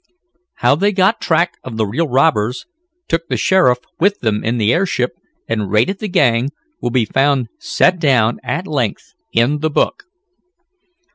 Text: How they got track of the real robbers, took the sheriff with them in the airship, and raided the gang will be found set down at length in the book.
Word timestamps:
How 0.55 0.73
they 0.75 0.91
got 0.93 1.21
track 1.21 1.57
of 1.63 1.77
the 1.77 1.85
real 1.85 2.07
robbers, 2.07 2.65
took 3.07 3.27
the 3.27 3.37
sheriff 3.37 3.77
with 3.99 4.19
them 4.21 4.43
in 4.43 4.57
the 4.57 4.73
airship, 4.73 5.11
and 5.47 5.69
raided 5.69 5.99
the 5.99 6.07
gang 6.09 6.49
will 6.81 6.89
be 6.89 7.05
found 7.05 7.49
set 7.59 7.99
down 7.99 8.39
at 8.43 8.65
length 8.65 9.13
in 9.31 9.59
the 9.59 9.69
book. 9.69 10.05